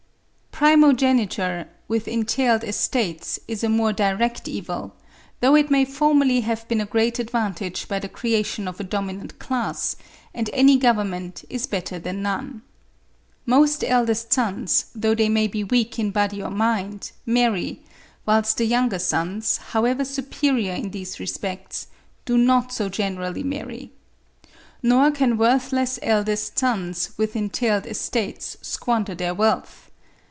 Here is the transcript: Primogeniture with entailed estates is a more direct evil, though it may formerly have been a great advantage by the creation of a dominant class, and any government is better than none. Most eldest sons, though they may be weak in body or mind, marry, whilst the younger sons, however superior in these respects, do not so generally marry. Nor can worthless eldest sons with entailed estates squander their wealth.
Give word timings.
Primogeniture 0.51 1.67
with 1.87 2.07
entailed 2.07 2.63
estates 2.63 3.39
is 3.47 3.63
a 3.63 3.69
more 3.69 3.91
direct 3.91 4.47
evil, 4.47 4.93
though 5.39 5.55
it 5.55 5.71
may 5.71 5.83
formerly 5.83 6.41
have 6.41 6.67
been 6.67 6.79
a 6.79 6.85
great 6.85 7.17
advantage 7.17 7.87
by 7.87 7.97
the 7.97 8.07
creation 8.07 8.67
of 8.67 8.79
a 8.79 8.83
dominant 8.83 9.39
class, 9.39 9.95
and 10.35 10.51
any 10.53 10.77
government 10.77 11.43
is 11.49 11.65
better 11.65 11.97
than 11.97 12.21
none. 12.21 12.61
Most 13.43 13.83
eldest 13.83 14.33
sons, 14.33 14.85
though 14.93 15.15
they 15.15 15.29
may 15.29 15.47
be 15.47 15.63
weak 15.63 15.97
in 15.97 16.11
body 16.11 16.43
or 16.43 16.51
mind, 16.51 17.11
marry, 17.25 17.81
whilst 18.27 18.57
the 18.57 18.65
younger 18.65 18.99
sons, 18.99 19.57
however 19.57 20.05
superior 20.05 20.75
in 20.75 20.91
these 20.91 21.19
respects, 21.19 21.87
do 22.23 22.37
not 22.37 22.71
so 22.71 22.87
generally 22.87 23.41
marry. 23.41 23.93
Nor 24.83 25.09
can 25.09 25.39
worthless 25.39 25.97
eldest 26.03 26.59
sons 26.59 27.17
with 27.17 27.35
entailed 27.35 27.87
estates 27.87 28.57
squander 28.61 29.15
their 29.15 29.33
wealth. 29.33 29.87